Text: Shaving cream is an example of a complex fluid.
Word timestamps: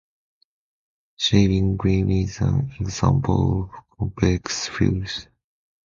Shaving 1.17 1.77
cream 1.77 2.09
is 2.09 2.39
an 2.39 2.73
example 2.79 3.65
of 3.65 3.69
a 3.69 3.95
complex 3.97 4.65
fluid. 4.67 5.11